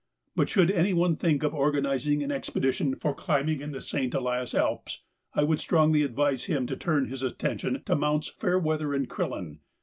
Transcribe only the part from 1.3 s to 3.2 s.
of organising an expedition for